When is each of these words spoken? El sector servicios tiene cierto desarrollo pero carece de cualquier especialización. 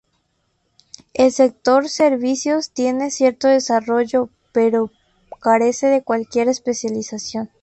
El 1.13 1.31
sector 1.31 1.87
servicios 1.87 2.71
tiene 2.71 3.11
cierto 3.11 3.47
desarrollo 3.49 4.29
pero 4.51 4.89
carece 5.41 5.85
de 5.89 6.01
cualquier 6.01 6.47
especialización. 6.49 7.51